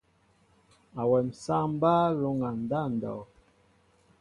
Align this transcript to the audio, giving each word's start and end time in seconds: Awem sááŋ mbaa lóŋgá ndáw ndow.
Awem 1.01 1.27
sááŋ 1.43 1.65
mbaa 1.75 2.05
lóŋgá 2.21 2.49
ndáw 2.63 2.87
ndow. 2.95 3.21